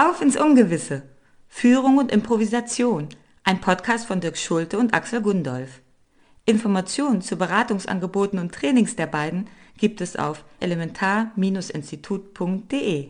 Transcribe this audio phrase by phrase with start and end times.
[0.00, 1.02] Auf ins Ungewisse.
[1.48, 3.08] Führung und Improvisation.
[3.42, 5.80] Ein Podcast von Dirk Schulte und Axel Gundolf.
[6.46, 13.08] Informationen zu Beratungsangeboten und Trainings der beiden gibt es auf elementar-institut.de.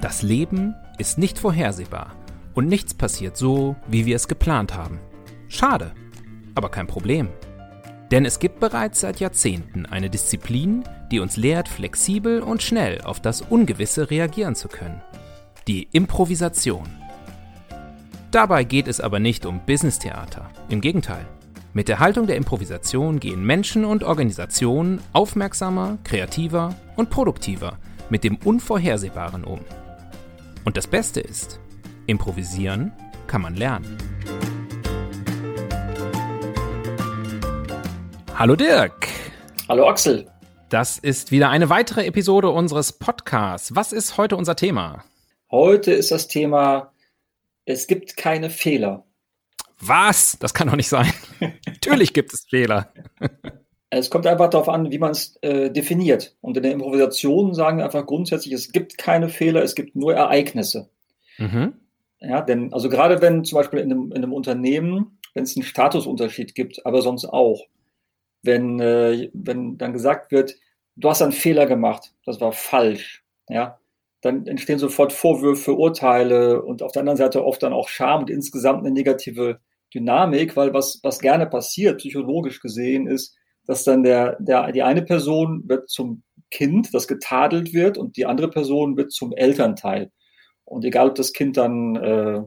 [0.00, 2.14] Das Leben ist nicht vorhersehbar
[2.54, 5.00] und nichts passiert so, wie wir es geplant haben.
[5.54, 5.92] Schade,
[6.56, 7.28] aber kein Problem.
[8.10, 10.82] Denn es gibt bereits seit Jahrzehnten eine Disziplin,
[11.12, 15.00] die uns lehrt, flexibel und schnell auf das Ungewisse reagieren zu können.
[15.68, 16.88] Die Improvisation.
[18.32, 20.50] Dabei geht es aber nicht um Business-Theater.
[20.70, 21.24] Im Gegenteil.
[21.72, 27.78] Mit der Haltung der Improvisation gehen Menschen und Organisationen aufmerksamer, kreativer und produktiver
[28.10, 29.60] mit dem Unvorhersehbaren um.
[30.64, 31.60] Und das Beste ist,
[32.06, 32.92] improvisieren
[33.28, 34.13] kann man lernen.
[38.36, 39.06] Hallo Dirk.
[39.68, 40.26] Hallo Axel.
[40.68, 43.76] Das ist wieder eine weitere Episode unseres Podcasts.
[43.76, 45.04] Was ist heute unser Thema?
[45.52, 46.92] Heute ist das Thema,
[47.64, 49.04] es gibt keine Fehler.
[49.78, 50.36] Was?
[50.40, 51.12] Das kann doch nicht sein.
[51.66, 52.92] Natürlich gibt es Fehler.
[53.90, 56.36] Es kommt einfach darauf an, wie man es äh, definiert.
[56.40, 60.12] Und in der Improvisation sagen wir einfach grundsätzlich, es gibt keine Fehler, es gibt nur
[60.12, 60.88] Ereignisse.
[61.38, 61.74] Mhm.
[62.18, 65.64] Ja, denn, also gerade wenn zum Beispiel in einem, in einem Unternehmen, wenn es einen
[65.64, 67.68] Statusunterschied gibt, aber sonst auch,
[68.44, 70.54] wenn, äh, wenn dann gesagt wird,
[70.96, 73.78] du hast einen Fehler gemacht, das war falsch, ja,
[74.20, 78.30] dann entstehen sofort Vorwürfe, Urteile und auf der anderen Seite oft dann auch Scham und
[78.30, 79.60] insgesamt eine negative
[79.94, 85.02] Dynamik, weil was, was gerne passiert, psychologisch gesehen, ist, dass dann der, der, die eine
[85.02, 90.10] Person wird zum Kind, das getadelt wird, und die andere Person wird zum Elternteil.
[90.64, 92.42] Und egal, ob das Kind dann äh,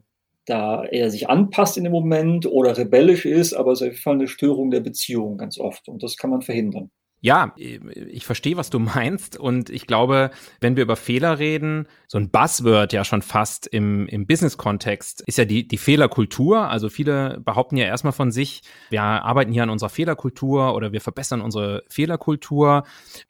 [0.48, 4.72] da er sich anpasst in dem Moment oder rebellisch ist, aber es ist eine Störung
[4.72, 5.88] der Beziehung ganz oft.
[5.90, 6.90] Und das kann man verhindern.
[7.20, 9.38] Ja, ich verstehe, was du meinst.
[9.38, 10.30] Und ich glaube,
[10.62, 15.38] wenn wir über Fehler reden, so ein Buzzword ja schon fast im, im Business-Kontext ist
[15.38, 16.69] ja die, die Fehlerkultur.
[16.69, 21.02] Also viele behaupten ja erstmal von sich, wir arbeiten hier an unserer Fehlerkultur oder wir
[21.02, 22.84] verbessern unsere Fehlerkultur.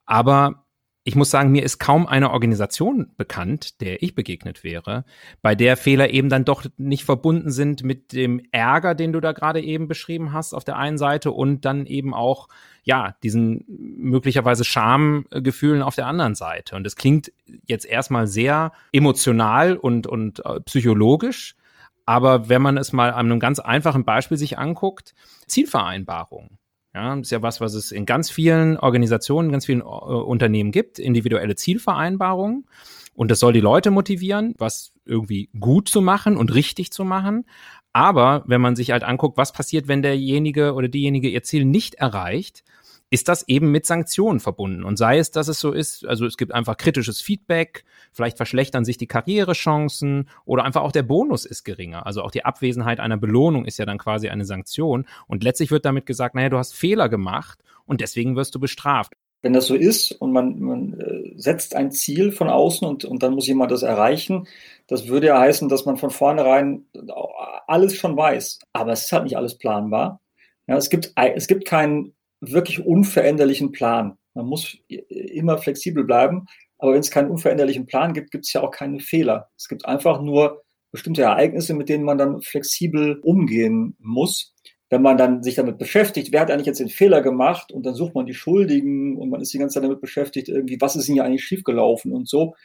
[0.06, 0.67] Aber
[1.08, 5.06] ich muss sagen, mir ist kaum eine Organisation bekannt, der ich begegnet wäre,
[5.42, 9.32] bei der Fehler eben dann doch nicht verbunden sind mit dem Ärger, den du da
[9.32, 12.50] gerade eben beschrieben hast auf der einen Seite und dann eben auch,
[12.84, 16.76] ja, diesen möglicherweise Schamgefühlen auf der anderen Seite.
[16.76, 17.32] Und das klingt
[17.66, 21.56] jetzt erstmal sehr emotional und, und äh, psychologisch.
[22.06, 25.16] Aber wenn man es mal an einem ganz einfachen Beispiel sich anguckt,
[25.48, 26.58] Zielvereinbarungen.
[26.98, 30.98] Ja, ist ja was, was es in ganz vielen Organisationen, ganz vielen äh, Unternehmen gibt,
[30.98, 32.66] individuelle Zielvereinbarungen.
[33.14, 37.46] Und das soll die Leute motivieren, was irgendwie gut zu machen und richtig zu machen.
[37.94, 41.94] Aber wenn man sich halt anguckt, was passiert, wenn derjenige oder diejenige ihr Ziel nicht
[41.96, 42.64] erreicht,
[43.10, 44.84] ist das eben mit Sanktionen verbunden.
[44.84, 48.84] Und sei es, dass es so ist, also es gibt einfach kritisches Feedback, vielleicht verschlechtern
[48.84, 52.06] sich die Karrierechancen oder einfach auch der Bonus ist geringer.
[52.06, 55.06] Also auch die Abwesenheit einer Belohnung ist ja dann quasi eine Sanktion.
[55.28, 59.14] Und letztlich wird damit gesagt, naja, du hast Fehler gemacht und deswegen wirst du bestraft.
[59.42, 63.24] Wenn das so ist und man, man äh, setzt ein Ziel von außen und, und
[63.24, 64.48] dann muss jemand das erreichen,
[64.88, 66.86] das würde ja heißen, dass man von vornherein
[67.68, 68.60] alles schon weiß.
[68.74, 70.20] Aber es ist halt nicht alles planbar.
[70.66, 74.18] Ja, es gibt, es gibt keinen wirklich unveränderlichen Plan.
[74.34, 76.46] Man muss immer flexibel bleiben,
[76.78, 79.50] aber wenn es keinen unveränderlichen Plan gibt, gibt es ja auch keine Fehler.
[79.58, 84.54] Es gibt einfach nur bestimmte Ereignisse, mit denen man dann flexibel umgehen muss.
[84.90, 87.94] Wenn man dann sich damit beschäftigt, wer hat eigentlich jetzt den Fehler gemacht und dann
[87.94, 91.08] sucht man die Schuldigen und man ist die ganze Zeit damit beschäftigt, irgendwie, was ist
[91.08, 92.56] denn hier eigentlich schiefgelaufen und so,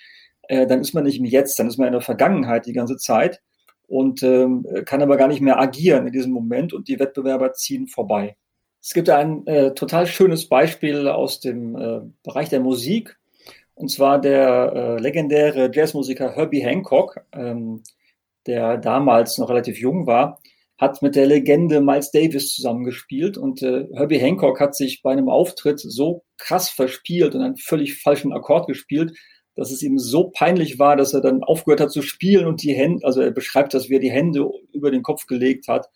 [0.43, 2.97] äh, dann ist man nicht im Jetzt, dann ist man in der Vergangenheit die ganze
[2.97, 3.41] Zeit
[3.89, 7.89] und ähm, kann aber gar nicht mehr agieren in diesem Moment und die Wettbewerber ziehen
[7.89, 8.37] vorbei.
[8.83, 13.17] Es gibt ein äh, total schönes Beispiel aus dem äh, Bereich der Musik,
[13.75, 17.85] und zwar der äh, legendäre Jazzmusiker Herbie Hancock, ähm,
[18.47, 20.41] der damals noch relativ jung war,
[20.79, 25.29] hat mit der Legende Miles Davis zusammengespielt und äh, Herbie Hancock hat sich bei einem
[25.29, 29.17] Auftritt so krass verspielt und einen völlig falschen Akkord gespielt,
[29.55, 32.75] dass es ihm so peinlich war, dass er dann aufgehört hat zu spielen und die
[32.75, 35.89] Hände, also er beschreibt das, wie er die Hände über den Kopf gelegt hat.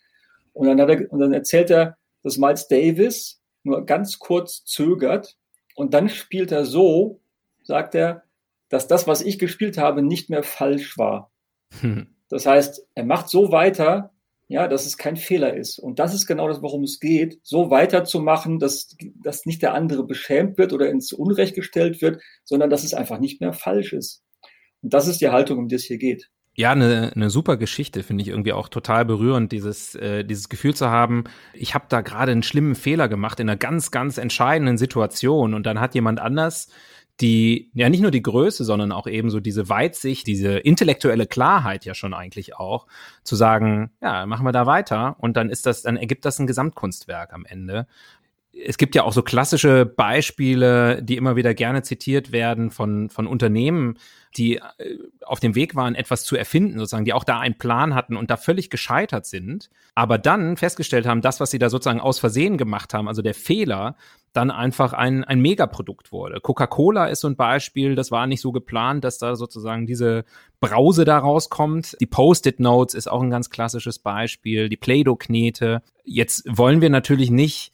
[0.53, 5.37] Und dann, hat er, und dann erzählt er, dass Miles Davis nur ganz kurz zögert
[5.75, 7.21] und dann spielt er so,
[7.63, 8.23] sagt er,
[8.69, 11.31] dass das, was ich gespielt habe, nicht mehr falsch war.
[11.81, 12.07] Hm.
[12.29, 14.11] Das heißt, er macht so weiter,
[14.49, 15.77] ja, dass es kein Fehler ist.
[15.77, 20.05] Und das ist genau das, worum es geht, so weiterzumachen, dass, dass nicht der andere
[20.05, 24.23] beschämt wird oder ins Unrecht gestellt wird, sondern dass es einfach nicht mehr falsch ist.
[24.81, 26.29] Und das ist die Haltung, um die es hier geht.
[26.59, 30.73] Ja, eine, eine super Geschichte, finde ich irgendwie auch total berührend, dieses, äh, dieses Gefühl
[30.73, 34.79] zu haben, ich habe da gerade einen schlimmen Fehler gemacht in einer ganz, ganz entscheidenden
[34.79, 36.69] Situation und dann hat jemand anders
[37.21, 41.85] die, ja nicht nur die Größe, sondern auch eben so diese Weitsicht, diese intellektuelle Klarheit
[41.85, 42.87] ja schon eigentlich auch,
[43.23, 46.47] zu sagen, ja, machen wir da weiter und dann ist das, dann ergibt das ein
[46.47, 47.85] Gesamtkunstwerk am Ende
[48.65, 53.27] es gibt ja auch so klassische Beispiele, die immer wieder gerne zitiert werden von, von
[53.27, 53.97] Unternehmen,
[54.35, 54.61] die äh,
[55.25, 58.29] auf dem Weg waren, etwas zu erfinden, sozusagen, die auch da einen Plan hatten und
[58.29, 62.57] da völlig gescheitert sind, aber dann festgestellt haben, das, was sie da sozusagen aus Versehen
[62.57, 63.95] gemacht haben, also der Fehler,
[64.33, 66.39] dann einfach ein, ein Megaprodukt wurde.
[66.39, 70.25] Coca-Cola ist so ein Beispiel, das war nicht so geplant, dass da sozusagen diese
[70.59, 71.97] Brause da rauskommt.
[71.99, 75.81] Die Post-it-Notes ist auch ein ganz klassisches Beispiel, die Play-Doh-Knete.
[76.03, 77.71] Jetzt wollen wir natürlich nicht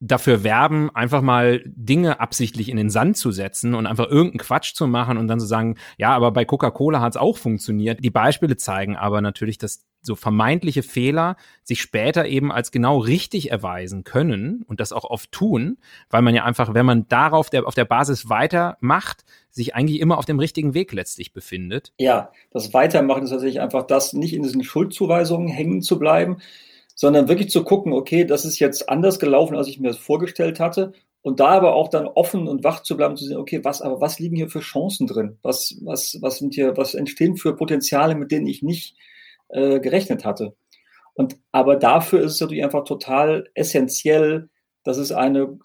[0.00, 4.74] dafür werben, einfach mal Dinge absichtlich in den Sand zu setzen und einfach irgendeinen Quatsch
[4.74, 8.04] zu machen und dann zu sagen, ja, aber bei Coca-Cola hat es auch funktioniert.
[8.04, 13.50] Die Beispiele zeigen aber natürlich, dass so vermeintliche Fehler sich später eben als genau richtig
[13.50, 15.78] erweisen können und das auch oft tun,
[16.10, 20.18] weil man ja einfach, wenn man darauf der, auf der Basis weitermacht, sich eigentlich immer
[20.18, 21.92] auf dem richtigen Weg letztlich befindet.
[21.98, 26.38] Ja, das Weitermachen ist tatsächlich einfach das, nicht in diesen Schuldzuweisungen hängen zu bleiben,
[26.94, 30.60] sondern wirklich zu gucken, okay, das ist jetzt anders gelaufen, als ich mir das vorgestellt
[30.60, 30.92] hatte.
[31.22, 34.00] Und da aber auch dann offen und wach zu bleiben, zu sehen, okay, was, aber
[34.00, 35.38] was liegen hier für Chancen drin?
[35.42, 38.96] Was, was, was sind hier, was entstehen für Potenziale, mit denen ich nicht
[39.48, 40.54] äh, gerechnet hatte?
[41.14, 44.50] Und aber dafür ist es natürlich einfach total essentiell,
[44.82, 45.58] dass es eine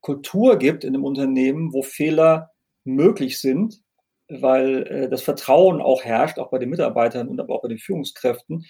[0.00, 2.50] Kultur gibt in einem Unternehmen, wo Fehler
[2.84, 3.82] möglich sind,
[4.28, 7.78] weil äh, das Vertrauen auch herrscht, auch bei den Mitarbeitern und aber auch bei den
[7.78, 8.64] Führungskräften,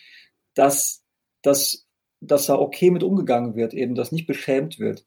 [0.55, 1.05] dass
[1.43, 1.87] das
[2.23, 5.05] dass da okay mit umgegangen wird, eben, dass nicht beschämt wird.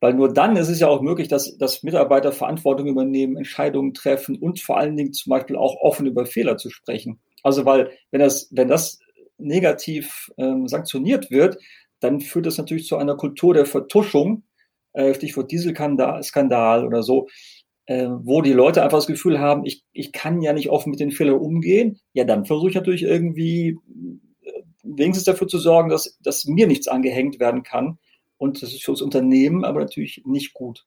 [0.00, 4.36] Weil nur dann ist es ja auch möglich, dass, dass Mitarbeiter Verantwortung übernehmen, Entscheidungen treffen
[4.38, 7.20] und vor allen Dingen zum Beispiel auch offen über Fehler zu sprechen.
[7.42, 8.98] Also weil, wenn das, wenn das
[9.38, 11.58] negativ ähm, sanktioniert wird,
[12.00, 14.44] dann führt das natürlich zu einer Kultur der Vertuschung,
[14.92, 17.28] äh, Stichwort Dieselskandal oder so,
[17.86, 21.00] äh, wo die Leute einfach das Gefühl haben, ich, ich kann ja nicht offen mit
[21.00, 21.98] den Fehlern umgehen.
[22.12, 23.78] Ja, dann versuche ich natürlich irgendwie
[24.84, 27.98] wenigstens dafür zu sorgen, dass, dass mir nichts angehängt werden kann.
[28.36, 30.86] Und das ist für das Unternehmen aber natürlich nicht gut.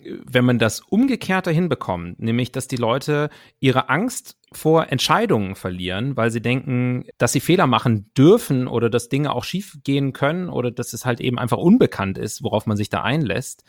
[0.00, 6.30] Wenn man das umgekehrte hinbekommt, nämlich dass die Leute ihre Angst vor Entscheidungen verlieren, weil
[6.30, 10.70] sie denken, dass sie Fehler machen dürfen oder dass Dinge auch schief gehen können oder
[10.70, 13.64] dass es halt eben einfach unbekannt ist, worauf man sich da einlässt,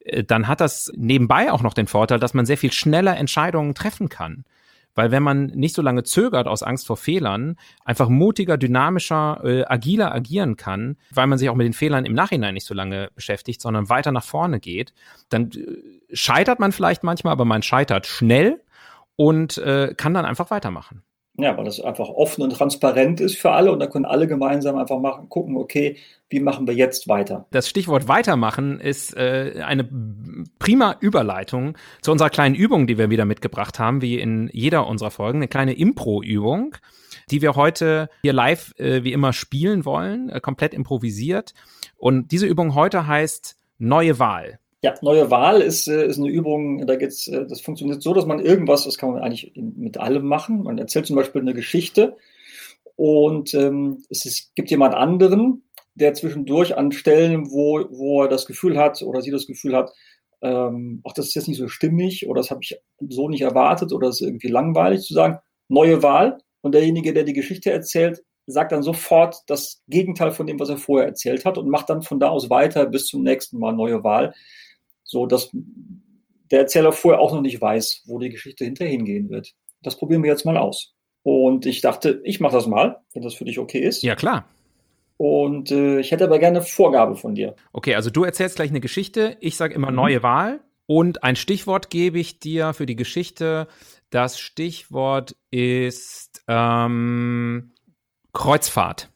[0.00, 3.74] äh, dann hat das nebenbei auch noch den Vorteil, dass man sehr viel schneller Entscheidungen
[3.74, 4.44] treffen kann.
[4.94, 9.64] Weil wenn man nicht so lange zögert aus Angst vor Fehlern, einfach mutiger, dynamischer, äh,
[9.64, 13.10] agiler agieren kann, weil man sich auch mit den Fehlern im Nachhinein nicht so lange
[13.14, 14.92] beschäftigt, sondern weiter nach vorne geht,
[15.28, 18.60] dann äh, scheitert man vielleicht manchmal, aber man scheitert schnell
[19.16, 21.02] und äh, kann dann einfach weitermachen.
[21.42, 24.76] Ja, weil das einfach offen und transparent ist für alle und da können alle gemeinsam
[24.76, 25.96] einfach machen, gucken, okay,
[26.28, 27.46] wie machen wir jetzt weiter?
[27.50, 29.88] Das Stichwort weitermachen ist äh, eine
[30.58, 35.10] prima Überleitung zu unserer kleinen Übung, die wir wieder mitgebracht haben, wie in jeder unserer
[35.10, 36.76] Folgen, eine kleine Impro-Übung,
[37.30, 41.54] die wir heute hier live äh, wie immer spielen wollen, äh, komplett improvisiert.
[41.96, 44.58] Und diese Übung heute heißt Neue Wahl.
[44.82, 48.24] Ja, neue Wahl ist, äh, ist eine Übung, da geht's, äh, das funktioniert so, dass
[48.24, 50.62] man irgendwas, das kann man eigentlich mit allem machen.
[50.62, 52.16] Man erzählt zum Beispiel eine Geschichte
[52.96, 58.46] und ähm, es ist, gibt jemand anderen, der zwischendurch an Stellen, wo, wo er das
[58.46, 59.92] Gefühl hat oder sie das Gefühl hat,
[60.40, 63.92] ähm, ach, das ist jetzt nicht so stimmig oder das habe ich so nicht erwartet
[63.92, 66.38] oder das ist irgendwie langweilig zu sagen, neue Wahl.
[66.62, 70.78] Und derjenige, der die Geschichte erzählt, sagt dann sofort das Gegenteil von dem, was er
[70.78, 74.02] vorher erzählt hat und macht dann von da aus weiter bis zum nächsten Mal neue
[74.02, 74.34] Wahl
[75.10, 75.50] so dass
[76.50, 79.52] der Erzähler vorher auch noch nicht weiß, wo die Geschichte hinterher hingehen wird.
[79.82, 80.94] Das probieren wir jetzt mal aus.
[81.22, 84.02] Und ich dachte, ich mache das mal, wenn das für dich okay ist.
[84.02, 84.46] Ja, klar.
[85.16, 87.54] Und äh, ich hätte aber gerne eine Vorgabe von dir.
[87.72, 89.36] Okay, also du erzählst gleich eine Geschichte.
[89.40, 89.96] Ich sage immer mhm.
[89.96, 90.60] neue Wahl.
[90.86, 93.68] Und ein Stichwort gebe ich dir für die Geschichte.
[94.10, 97.72] Das Stichwort ist ähm,
[98.32, 99.10] Kreuzfahrt.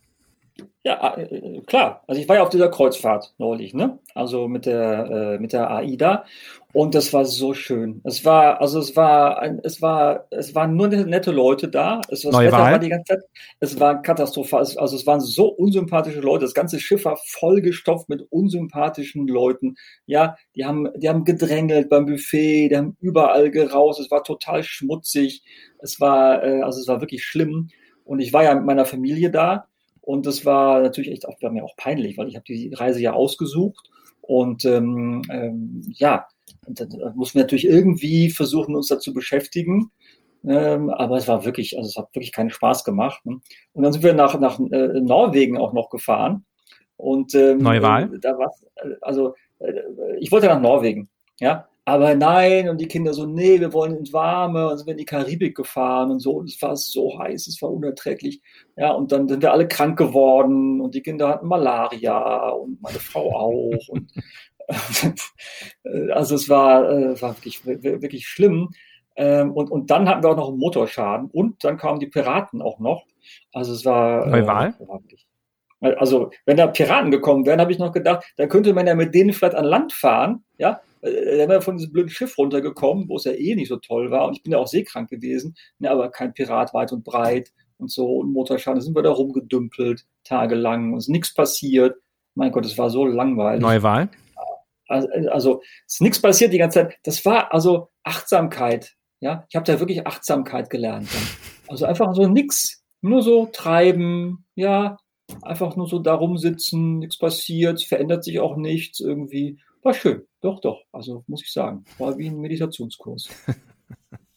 [0.87, 2.05] Ja, äh, klar.
[2.07, 3.99] Also ich war ja auf dieser Kreuzfahrt neulich, ne?
[4.14, 6.26] Also mit der äh, mit der AIDA
[6.75, 8.03] und das war so schön.
[8.05, 12.03] Es war also es war ein, es war es waren nur nette Leute da.
[12.11, 12.73] Es, das Neue Wahl.
[12.73, 13.25] war die ganze Zeit.
[13.61, 14.61] Es war katastrophal.
[14.61, 16.45] Also es waren so unsympathische Leute.
[16.45, 19.76] Das ganze Schiff war vollgestopft mit unsympathischen Leuten.
[20.05, 24.00] Ja, die haben die haben gedrängelt beim Buffet, die haben überall geraust.
[24.00, 25.43] Es war total schmutzig.
[25.79, 27.69] Es war äh, also es war wirklich schlimm.
[28.05, 29.67] Und ich war ja mit meiner Familie da
[30.04, 33.00] und das war natürlich echt auch, war mir auch peinlich, weil ich habe die Reise
[33.00, 36.26] ja ausgesucht und ähm, ähm, ja,
[36.66, 39.90] und dann muss man natürlich irgendwie versuchen, uns dazu beschäftigen.
[40.46, 43.25] Ähm, aber es war wirklich, also es hat wirklich keinen Spaß gemacht.
[43.25, 43.40] Ne?
[43.73, 46.44] Und dann sind wir nach, nach äh, Norwegen auch noch gefahren.
[46.96, 48.14] Und ähm, Neue Wahl?
[48.14, 48.52] Äh, da war,
[49.00, 49.73] also äh,
[50.20, 51.08] ich wollte nach Norwegen,
[51.40, 51.66] ja.
[51.87, 54.99] Aber nein, und die Kinder so, nee, wir wollen ins Warme, und sind wir in
[54.99, 58.41] die Karibik gefahren und so, und es war so heiß, es war unerträglich.
[58.76, 62.99] Ja, und dann sind wir alle krank geworden und die Kinder hatten Malaria und meine
[62.99, 63.88] Frau auch.
[63.88, 64.11] und
[66.12, 68.71] also es war, äh, war wirklich, wirklich schlimm.
[69.17, 72.62] Ähm, und, und dann hatten wir auch noch einen Motorschaden und dann kamen die Piraten
[72.62, 73.05] auch noch.
[73.53, 74.26] Also es war.
[74.26, 74.75] Neuwahl?
[75.81, 78.95] Äh, also, wenn da Piraten gekommen wären, habe ich noch gedacht, dann könnte man ja
[78.95, 80.81] mit denen vielleicht an Land fahren, ja.
[81.04, 84.11] Äh, dann wäre von diesem blöden Schiff runtergekommen, wo es ja eh nicht so toll
[84.11, 84.26] war.
[84.26, 87.90] Und ich bin ja auch seekrank gewesen, ne, aber kein Pirat weit und breit und
[87.90, 88.06] so.
[88.06, 90.92] Und Motorschaden, da sind wir da rumgedümpelt, tagelang.
[90.92, 91.96] Und es ist nichts passiert.
[92.34, 93.62] Mein Gott, es war so langweilig.
[93.62, 94.08] Neuwahl?
[94.88, 96.99] Also, also es ist nichts passiert die ganze Zeit.
[97.04, 98.94] Das war also Achtsamkeit.
[99.20, 101.08] Ja, ich habe da wirklich Achtsamkeit gelernt.
[101.12, 101.23] Dann.
[101.68, 104.99] Also einfach so nix, nur so treiben, ja,
[105.42, 109.58] einfach nur so darum sitzen, nichts passiert, verändert sich auch nichts irgendwie.
[109.85, 110.83] War schön, doch, doch.
[110.93, 113.29] Also muss ich sagen, war wie ein Meditationskurs.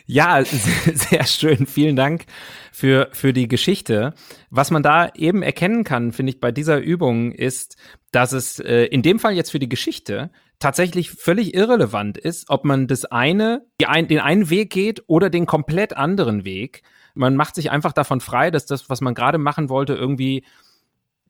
[0.09, 1.67] Ja, sehr schön.
[1.67, 2.27] Vielen Dank
[2.71, 4.13] für, für die Geschichte.
[4.49, 7.75] Was man da eben erkennen kann, finde ich, bei dieser Übung ist,
[8.11, 12.63] dass es äh, in dem Fall jetzt für die Geschichte tatsächlich völlig irrelevant ist, ob
[12.63, 16.83] man das eine, ein, den einen Weg geht oder den komplett anderen Weg.
[17.13, 20.45] Man macht sich einfach davon frei, dass das, was man gerade machen wollte, irgendwie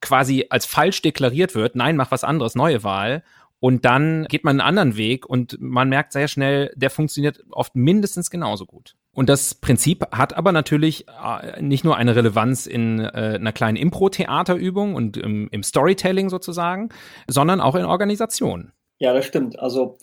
[0.02, 1.76] quasi als falsch deklariert wird.
[1.76, 3.24] Nein, mach was anderes, neue Wahl.
[3.60, 7.76] Und dann geht man einen anderen Weg und man merkt sehr schnell, der funktioniert oft
[7.76, 8.96] mindestens genauso gut.
[9.14, 13.76] Und das Prinzip hat aber natürlich äh, nicht nur eine Relevanz in äh, einer kleinen
[13.76, 16.90] Impro-Theaterübung und im, im Storytelling sozusagen,
[17.28, 18.74] sondern auch in Organisationen.
[19.00, 19.58] Ja, das stimmt.
[19.58, 19.98] Also,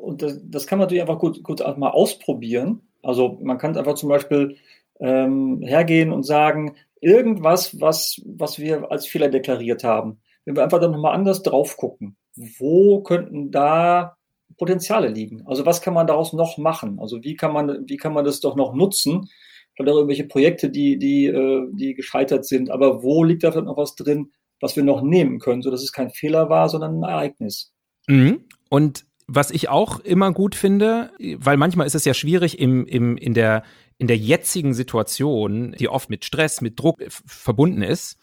[0.00, 2.80] und das, das kann man natürlich einfach gut, gut mal ausprobieren.
[3.02, 4.56] Also, man kann einfach zum Beispiel
[4.98, 10.80] ähm, hergehen und sagen, irgendwas, was, was wir als Fehler deklariert haben, wenn wir einfach
[10.80, 14.16] dann nochmal anders drauf gucken, wo könnten da
[14.58, 15.46] Potenziale liegen?
[15.46, 16.98] Also, was kann man daraus noch machen?
[17.00, 19.28] Also, wie kann man, wie kann man das doch noch nutzen?
[19.74, 23.66] Vielleicht auch irgendwelche Projekte, die, die, äh, die gescheitert sind, aber wo liegt da vielleicht
[23.66, 27.10] noch was drin, was wir noch nehmen können, sodass es kein Fehler war, sondern ein
[27.10, 27.72] Ereignis?
[28.06, 28.44] Mhm.
[28.68, 33.16] Und was ich auch immer gut finde, weil manchmal ist es ja schwierig im, im,
[33.16, 33.62] in, der,
[33.96, 38.18] in der jetzigen Situation, die oft mit Stress, mit Druck verbunden ist,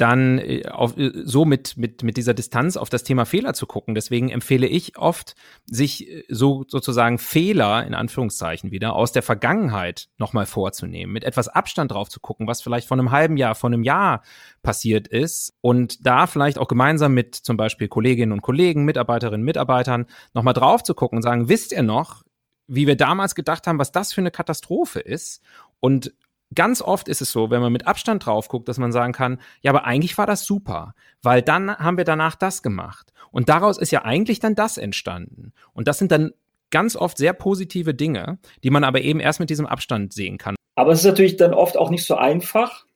[0.00, 3.66] dann äh, auf, äh, so mit, mit, mit dieser Distanz auf das Thema Fehler zu
[3.66, 3.94] gucken.
[3.94, 5.34] Deswegen empfehle ich oft,
[5.66, 11.48] sich äh, so sozusagen Fehler in Anführungszeichen wieder aus der Vergangenheit nochmal vorzunehmen, mit etwas
[11.48, 14.22] Abstand drauf zu gucken, was vielleicht vor einem halben Jahr, vor einem Jahr
[14.62, 20.06] passiert ist und da vielleicht auch gemeinsam mit zum Beispiel Kolleginnen und Kollegen, Mitarbeiterinnen, Mitarbeitern
[20.34, 22.22] nochmal drauf zu gucken und sagen, wisst ihr noch,
[22.66, 25.42] wie wir damals gedacht haben, was das für eine Katastrophe ist
[25.80, 26.12] und
[26.54, 29.40] ganz oft ist es so, wenn man mit Abstand drauf guckt, dass man sagen kann,
[29.62, 33.12] ja, aber eigentlich war das super, weil dann haben wir danach das gemacht.
[33.30, 35.52] Und daraus ist ja eigentlich dann das entstanden.
[35.72, 36.32] Und das sind dann
[36.70, 40.56] ganz oft sehr positive Dinge, die man aber eben erst mit diesem Abstand sehen kann.
[40.74, 42.86] Aber es ist natürlich dann oft auch nicht so einfach.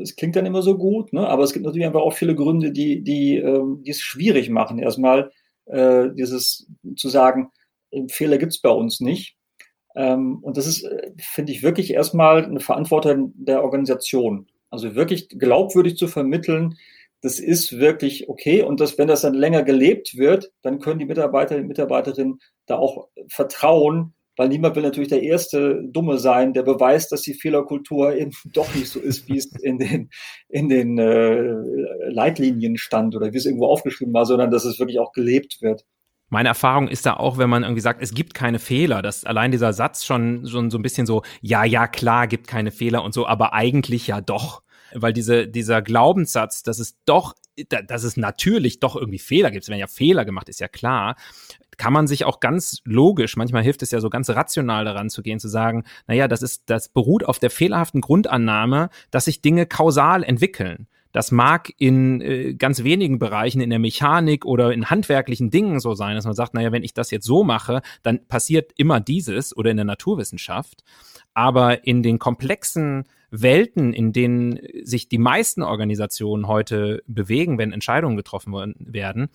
[0.00, 1.28] Es klingt dann immer so gut, ne?
[1.28, 4.78] aber es gibt natürlich einfach auch viele Gründe, die, die, ähm, die es schwierig machen.
[4.78, 5.30] Erstmal
[5.66, 7.50] äh, dieses zu sagen,
[8.08, 9.37] Fehler gibt es bei uns nicht.
[9.98, 14.46] Ähm, und das ist, äh, finde ich, wirklich erstmal eine Verantwortung der Organisation.
[14.70, 16.76] Also wirklich glaubwürdig zu vermitteln,
[17.20, 18.62] das ist wirklich okay.
[18.62, 22.76] Und dass, wenn das dann länger gelebt wird, dann können die Mitarbeiter und Mitarbeiterinnen da
[22.78, 28.14] auch vertrauen, weil niemand will natürlich der erste Dumme sein, der beweist, dass die Fehlerkultur
[28.16, 30.10] eben doch nicht so ist, wie es in den,
[30.48, 31.54] in den äh,
[32.08, 35.84] Leitlinien stand oder wie es irgendwo aufgeschrieben war, sondern dass es wirklich auch gelebt wird.
[36.30, 39.50] Meine Erfahrung ist da auch, wenn man irgendwie sagt, es gibt keine Fehler, dass allein
[39.50, 43.14] dieser Satz schon, schon so ein bisschen so, ja, ja, klar, gibt keine Fehler und
[43.14, 44.62] so, aber eigentlich ja doch.
[44.94, 47.34] Weil diese, dieser Glaubenssatz, dass es doch,
[47.68, 51.16] dass es natürlich doch irgendwie Fehler gibt, werden ja Fehler gemacht, ist ja klar,
[51.78, 55.22] kann man sich auch ganz logisch, manchmal hilft es ja so ganz rational daran zu
[55.22, 59.64] gehen, zu sagen, naja, das ist, das beruht auf der fehlerhaften Grundannahme, dass sich Dinge
[59.64, 60.88] kausal entwickeln.
[61.12, 65.94] Das mag in äh, ganz wenigen Bereichen in der Mechanik oder in handwerklichen Dingen so
[65.94, 69.56] sein, dass man sagt, naja, wenn ich das jetzt so mache, dann passiert immer dieses
[69.56, 70.84] oder in der Naturwissenschaft.
[71.34, 78.16] Aber in den komplexen Welten, in denen sich die meisten Organisationen heute bewegen, wenn Entscheidungen
[78.16, 79.28] getroffen werden,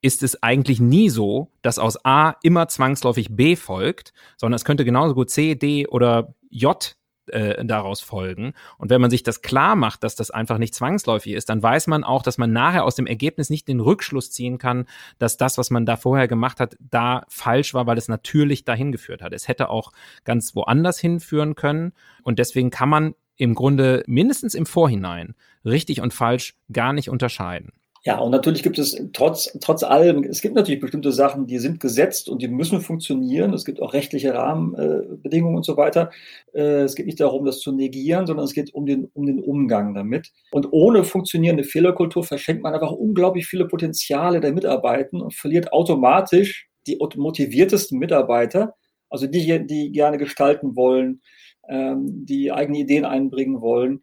[0.00, 4.84] ist es eigentlich nie so, dass aus A immer zwangsläufig B folgt, sondern es könnte
[4.84, 6.96] genauso gut C, D oder J
[7.30, 8.54] äh, daraus folgen.
[8.78, 11.86] Und wenn man sich das klar macht, dass das einfach nicht zwangsläufig ist, dann weiß
[11.86, 14.86] man auch, dass man nachher aus dem Ergebnis nicht den Rückschluss ziehen kann,
[15.18, 18.92] dass das, was man da vorher gemacht hat, da falsch war, weil es natürlich dahin
[18.92, 19.32] geführt hat.
[19.32, 19.92] Es hätte auch
[20.24, 21.92] ganz woanders hinführen können.
[22.22, 27.72] Und deswegen kann man im Grunde mindestens im Vorhinein richtig und falsch gar nicht unterscheiden.
[28.04, 31.80] Ja, und natürlich gibt es trotz, trotz allem, es gibt natürlich bestimmte Sachen, die sind
[31.80, 33.52] gesetzt und die müssen funktionieren.
[33.52, 36.10] Es gibt auch rechtliche Rahmenbedingungen äh, und so weiter.
[36.54, 39.40] Äh, es geht nicht darum, das zu negieren, sondern es geht um den, um den
[39.40, 40.32] Umgang damit.
[40.52, 46.68] Und ohne funktionierende Fehlerkultur verschenkt man einfach unglaublich viele Potenziale der Mitarbeiter und verliert automatisch
[46.86, 48.74] die motiviertesten Mitarbeiter,
[49.10, 51.20] also die, die gerne gestalten wollen,
[51.68, 54.02] ähm, die eigene Ideen einbringen wollen.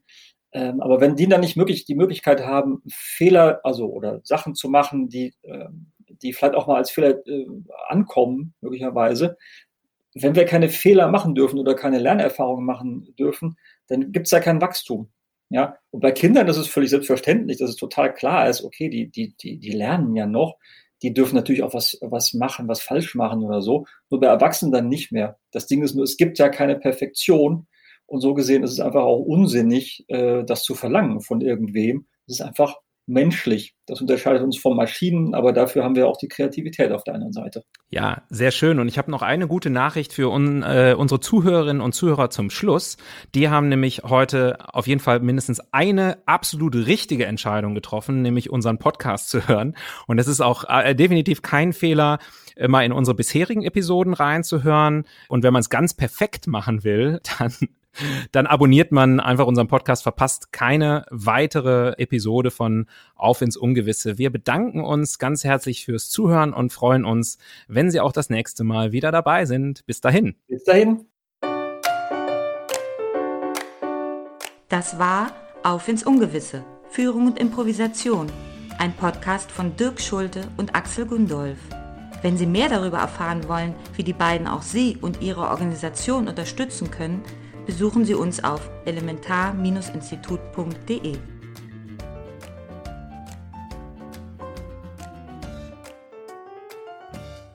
[0.56, 4.70] Ähm, aber wenn die dann nicht möglich, die Möglichkeit haben, Fehler, also oder Sachen zu
[4.70, 5.68] machen, die, äh,
[6.08, 7.46] die vielleicht auch mal als Fehler äh,
[7.90, 9.38] ankommen, möglicherweise,
[10.14, 13.58] wenn wir keine Fehler machen dürfen oder keine Lernerfahrungen machen dürfen,
[13.88, 15.10] dann gibt es da kein Wachstum.
[15.50, 19.12] Ja, und bei Kindern ist es völlig selbstverständlich, dass es total klar ist, okay, die,
[19.12, 20.58] die, die, die lernen ja noch,
[21.04, 23.86] die dürfen natürlich auch was, was machen, was falsch machen oder so.
[24.10, 25.38] Nur bei Erwachsenen dann nicht mehr.
[25.52, 27.68] Das Ding ist nur, es gibt ja keine Perfektion.
[28.08, 32.06] Und so gesehen ist es einfach auch unsinnig, äh, das zu verlangen von irgendwem.
[32.28, 32.76] Es ist einfach
[33.08, 33.76] menschlich.
[33.86, 37.34] Das unterscheidet uns von Maschinen, aber dafür haben wir auch die Kreativität auf der anderen
[37.34, 37.64] Seite.
[37.90, 38.80] Ja, sehr schön.
[38.80, 42.50] Und ich habe noch eine gute Nachricht für un, äh, unsere Zuhörerinnen und Zuhörer zum
[42.50, 42.98] Schluss.
[43.36, 48.80] Die haben nämlich heute auf jeden Fall mindestens eine absolut richtige Entscheidung getroffen, nämlich unseren
[48.80, 49.76] Podcast zu hören.
[50.08, 52.20] Und es ist auch äh, definitiv kein Fehler,
[52.68, 55.04] mal in unsere bisherigen Episoden reinzuhören.
[55.28, 57.52] Und wenn man es ganz perfekt machen will, dann
[58.32, 64.18] dann abonniert man einfach unseren Podcast, verpasst keine weitere Episode von Auf ins Ungewisse.
[64.18, 67.38] Wir bedanken uns ganz herzlich fürs Zuhören und freuen uns,
[67.68, 69.86] wenn Sie auch das nächste Mal wieder dabei sind.
[69.86, 70.36] Bis dahin.
[70.48, 71.06] Bis dahin.
[74.70, 75.32] Das war
[75.64, 76.64] Auf ins Ungewisse.
[76.90, 78.28] Führung und Improvisation.
[78.78, 81.58] Ein Podcast von Dirk Schulte und Axel Gundolf.
[82.22, 86.90] Wenn Sie mehr darüber erfahren wollen, wie die beiden auch Sie und Ihre Organisation unterstützen
[86.90, 87.22] können,
[87.66, 91.35] besuchen Sie uns auf elementar-institut.de.